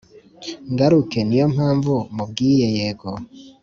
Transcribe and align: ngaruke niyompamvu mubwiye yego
ngaruke 0.71 1.19
niyompamvu 1.27 1.93
mubwiye 2.15 2.67
yego 2.77 3.09